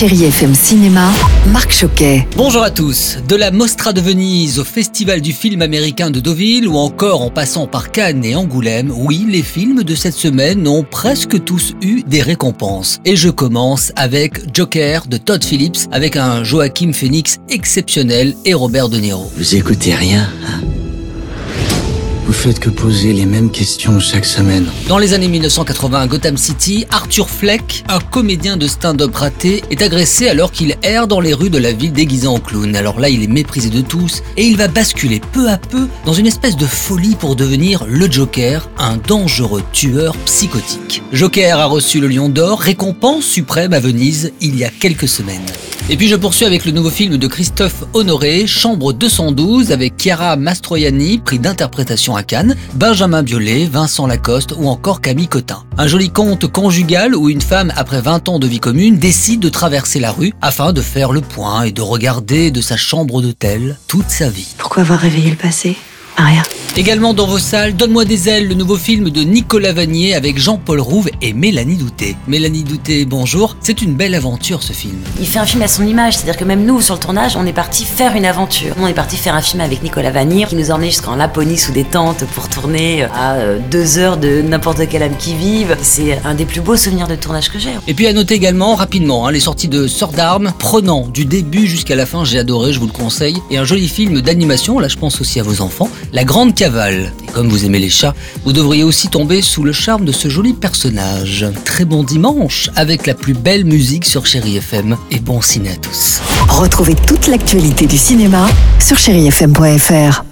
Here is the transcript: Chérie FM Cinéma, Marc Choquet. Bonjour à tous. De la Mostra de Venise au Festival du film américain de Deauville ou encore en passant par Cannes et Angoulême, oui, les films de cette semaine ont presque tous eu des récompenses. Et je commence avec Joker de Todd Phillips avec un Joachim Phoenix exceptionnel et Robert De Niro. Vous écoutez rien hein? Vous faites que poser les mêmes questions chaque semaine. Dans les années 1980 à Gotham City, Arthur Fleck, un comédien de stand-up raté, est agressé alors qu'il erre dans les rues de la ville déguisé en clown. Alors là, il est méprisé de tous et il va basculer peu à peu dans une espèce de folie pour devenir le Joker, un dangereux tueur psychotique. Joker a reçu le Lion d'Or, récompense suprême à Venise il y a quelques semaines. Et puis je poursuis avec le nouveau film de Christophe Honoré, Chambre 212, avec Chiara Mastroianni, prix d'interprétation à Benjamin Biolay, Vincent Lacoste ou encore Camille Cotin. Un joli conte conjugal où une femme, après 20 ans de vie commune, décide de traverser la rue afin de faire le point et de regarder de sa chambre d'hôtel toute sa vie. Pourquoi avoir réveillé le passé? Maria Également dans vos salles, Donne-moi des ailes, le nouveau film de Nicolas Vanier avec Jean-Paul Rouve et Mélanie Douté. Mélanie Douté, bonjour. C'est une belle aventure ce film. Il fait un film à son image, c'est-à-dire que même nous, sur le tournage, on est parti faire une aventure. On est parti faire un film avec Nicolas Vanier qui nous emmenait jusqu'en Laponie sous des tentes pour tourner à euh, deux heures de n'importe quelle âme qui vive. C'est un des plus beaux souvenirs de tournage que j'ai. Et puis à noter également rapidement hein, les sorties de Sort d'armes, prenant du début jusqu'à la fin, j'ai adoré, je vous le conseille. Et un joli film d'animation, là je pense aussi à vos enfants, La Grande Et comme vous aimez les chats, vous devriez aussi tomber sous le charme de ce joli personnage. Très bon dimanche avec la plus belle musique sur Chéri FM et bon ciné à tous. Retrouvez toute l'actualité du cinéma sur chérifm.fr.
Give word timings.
Chérie 0.00 0.24
FM 0.24 0.54
Cinéma, 0.54 1.10
Marc 1.48 1.72
Choquet. 1.72 2.26
Bonjour 2.34 2.62
à 2.62 2.70
tous. 2.70 3.18
De 3.28 3.36
la 3.36 3.50
Mostra 3.50 3.92
de 3.92 4.00
Venise 4.00 4.58
au 4.58 4.64
Festival 4.64 5.20
du 5.20 5.32
film 5.32 5.60
américain 5.60 6.10
de 6.10 6.20
Deauville 6.20 6.66
ou 6.66 6.78
encore 6.78 7.20
en 7.20 7.28
passant 7.28 7.66
par 7.66 7.90
Cannes 7.90 8.24
et 8.24 8.34
Angoulême, 8.34 8.90
oui, 8.96 9.26
les 9.28 9.42
films 9.42 9.82
de 9.82 9.94
cette 9.94 10.14
semaine 10.14 10.66
ont 10.66 10.84
presque 10.84 11.44
tous 11.44 11.74
eu 11.82 12.02
des 12.06 12.22
récompenses. 12.22 12.98
Et 13.04 13.14
je 13.14 13.28
commence 13.28 13.92
avec 13.94 14.54
Joker 14.54 15.06
de 15.06 15.18
Todd 15.18 15.44
Phillips 15.44 15.86
avec 15.92 16.16
un 16.16 16.44
Joachim 16.44 16.92
Phoenix 16.94 17.38
exceptionnel 17.50 18.34
et 18.46 18.54
Robert 18.54 18.88
De 18.88 18.96
Niro. 18.96 19.30
Vous 19.36 19.54
écoutez 19.54 19.94
rien 19.94 20.30
hein? 20.46 20.69
Vous 22.30 22.36
faites 22.36 22.60
que 22.60 22.70
poser 22.70 23.12
les 23.12 23.26
mêmes 23.26 23.50
questions 23.50 23.98
chaque 23.98 24.24
semaine. 24.24 24.64
Dans 24.86 24.98
les 24.98 25.14
années 25.14 25.26
1980 25.26 26.00
à 26.00 26.06
Gotham 26.06 26.36
City, 26.36 26.86
Arthur 26.88 27.28
Fleck, 27.28 27.82
un 27.88 27.98
comédien 27.98 28.56
de 28.56 28.68
stand-up 28.68 29.12
raté, 29.16 29.64
est 29.72 29.82
agressé 29.82 30.28
alors 30.28 30.52
qu'il 30.52 30.76
erre 30.84 31.08
dans 31.08 31.18
les 31.18 31.34
rues 31.34 31.50
de 31.50 31.58
la 31.58 31.72
ville 31.72 31.92
déguisé 31.92 32.28
en 32.28 32.38
clown. 32.38 32.76
Alors 32.76 33.00
là, 33.00 33.08
il 33.08 33.24
est 33.24 33.26
méprisé 33.26 33.68
de 33.68 33.80
tous 33.80 34.22
et 34.36 34.46
il 34.46 34.56
va 34.56 34.68
basculer 34.68 35.20
peu 35.32 35.48
à 35.48 35.58
peu 35.58 35.88
dans 36.06 36.12
une 36.12 36.28
espèce 36.28 36.56
de 36.56 36.66
folie 36.66 37.16
pour 37.16 37.34
devenir 37.34 37.84
le 37.88 38.08
Joker, 38.08 38.70
un 38.78 38.96
dangereux 38.96 39.64
tueur 39.72 40.16
psychotique. 40.18 41.02
Joker 41.12 41.58
a 41.58 41.64
reçu 41.66 41.98
le 41.98 42.06
Lion 42.06 42.28
d'Or, 42.28 42.60
récompense 42.60 43.24
suprême 43.24 43.72
à 43.72 43.80
Venise 43.80 44.30
il 44.40 44.54
y 44.54 44.62
a 44.62 44.70
quelques 44.70 45.08
semaines. 45.08 45.40
Et 45.90 45.96
puis 45.96 46.06
je 46.06 46.14
poursuis 46.14 46.44
avec 46.44 46.64
le 46.66 46.70
nouveau 46.70 46.90
film 46.90 47.16
de 47.16 47.26
Christophe 47.26 47.82
Honoré, 47.94 48.46
Chambre 48.46 48.92
212, 48.92 49.72
avec 49.72 49.94
Chiara 50.00 50.36
Mastroianni, 50.36 51.18
prix 51.18 51.40
d'interprétation 51.40 52.14
à 52.14 52.19
Benjamin 52.74 53.22
Biolay, 53.22 53.66
Vincent 53.66 54.06
Lacoste 54.06 54.54
ou 54.56 54.68
encore 54.68 55.00
Camille 55.00 55.28
Cotin. 55.28 55.64
Un 55.78 55.86
joli 55.86 56.10
conte 56.10 56.46
conjugal 56.46 57.14
où 57.14 57.28
une 57.28 57.40
femme, 57.40 57.72
après 57.76 58.00
20 58.00 58.28
ans 58.28 58.38
de 58.38 58.46
vie 58.46 58.60
commune, 58.60 58.98
décide 58.98 59.40
de 59.40 59.48
traverser 59.48 60.00
la 60.00 60.12
rue 60.12 60.32
afin 60.42 60.72
de 60.72 60.80
faire 60.80 61.12
le 61.12 61.20
point 61.20 61.62
et 61.62 61.72
de 61.72 61.82
regarder 61.82 62.50
de 62.50 62.60
sa 62.60 62.76
chambre 62.76 63.22
d'hôtel 63.22 63.78
toute 63.86 64.10
sa 64.10 64.28
vie. 64.28 64.54
Pourquoi 64.58 64.82
avoir 64.82 65.00
réveillé 65.00 65.30
le 65.30 65.36
passé? 65.36 65.76
Maria 66.18 66.42
Également 66.76 67.14
dans 67.14 67.26
vos 67.26 67.40
salles, 67.40 67.74
Donne-moi 67.74 68.04
des 68.04 68.28
ailes, 68.28 68.46
le 68.46 68.54
nouveau 68.54 68.76
film 68.76 69.10
de 69.10 69.22
Nicolas 69.22 69.72
Vanier 69.72 70.14
avec 70.14 70.38
Jean-Paul 70.38 70.80
Rouve 70.80 71.10
et 71.20 71.32
Mélanie 71.32 71.76
Douté. 71.76 72.16
Mélanie 72.28 72.62
Douté, 72.62 73.04
bonjour. 73.04 73.56
C'est 73.60 73.82
une 73.82 73.94
belle 73.94 74.14
aventure 74.14 74.62
ce 74.62 74.72
film. 74.72 74.94
Il 75.18 75.26
fait 75.26 75.40
un 75.40 75.46
film 75.46 75.62
à 75.62 75.68
son 75.68 75.84
image, 75.84 76.14
c'est-à-dire 76.14 76.36
que 76.36 76.44
même 76.44 76.64
nous, 76.64 76.80
sur 76.80 76.94
le 76.94 77.00
tournage, 77.00 77.36
on 77.36 77.44
est 77.44 77.52
parti 77.52 77.84
faire 77.84 78.14
une 78.14 78.24
aventure. 78.24 78.74
On 78.80 78.86
est 78.86 78.94
parti 78.94 79.16
faire 79.16 79.34
un 79.34 79.42
film 79.42 79.60
avec 79.60 79.82
Nicolas 79.82 80.12
Vanier 80.12 80.46
qui 80.46 80.54
nous 80.54 80.70
emmenait 80.70 80.90
jusqu'en 80.90 81.16
Laponie 81.16 81.58
sous 81.58 81.72
des 81.72 81.82
tentes 81.82 82.24
pour 82.34 82.48
tourner 82.48 83.02
à 83.02 83.34
euh, 83.34 83.58
deux 83.70 83.98
heures 83.98 84.16
de 84.16 84.40
n'importe 84.40 84.88
quelle 84.88 85.02
âme 85.02 85.16
qui 85.18 85.34
vive. 85.34 85.76
C'est 85.82 86.20
un 86.24 86.34
des 86.34 86.44
plus 86.44 86.60
beaux 86.60 86.76
souvenirs 86.76 87.08
de 87.08 87.16
tournage 87.16 87.50
que 87.50 87.58
j'ai. 87.58 87.70
Et 87.88 87.94
puis 87.94 88.06
à 88.06 88.12
noter 88.12 88.34
également 88.34 88.76
rapidement 88.76 89.26
hein, 89.26 89.32
les 89.32 89.40
sorties 89.40 89.68
de 89.68 89.88
Sort 89.88 90.12
d'armes, 90.12 90.52
prenant 90.58 91.08
du 91.08 91.24
début 91.24 91.66
jusqu'à 91.66 91.96
la 91.96 92.06
fin, 92.06 92.24
j'ai 92.24 92.38
adoré, 92.38 92.72
je 92.72 92.78
vous 92.78 92.86
le 92.86 92.92
conseille. 92.92 93.38
Et 93.50 93.58
un 93.58 93.64
joli 93.64 93.88
film 93.88 94.20
d'animation, 94.20 94.78
là 94.78 94.86
je 94.86 94.96
pense 94.96 95.20
aussi 95.20 95.40
à 95.40 95.42
vos 95.42 95.62
enfants, 95.62 95.88
La 96.12 96.22
Grande 96.24 96.54
Et 96.62 97.32
comme 97.32 97.48
vous 97.48 97.64
aimez 97.64 97.78
les 97.78 97.88
chats, 97.88 98.14
vous 98.44 98.52
devriez 98.52 98.84
aussi 98.84 99.08
tomber 99.08 99.40
sous 99.40 99.62
le 99.62 99.72
charme 99.72 100.04
de 100.04 100.12
ce 100.12 100.28
joli 100.28 100.52
personnage. 100.52 101.46
Très 101.64 101.86
bon 101.86 102.04
dimanche 102.04 102.68
avec 102.76 103.06
la 103.06 103.14
plus 103.14 103.32
belle 103.32 103.64
musique 103.64 104.04
sur 104.04 104.26
Chéri 104.26 104.58
FM 104.58 104.98
et 105.10 105.20
bon 105.20 105.40
ciné 105.40 105.70
à 105.70 105.76
tous. 105.76 106.20
Retrouvez 106.48 106.96
toute 107.06 107.28
l'actualité 107.28 107.86
du 107.86 107.96
cinéma 107.96 108.46
sur 108.78 108.98
chérifm.fr. 108.98 110.29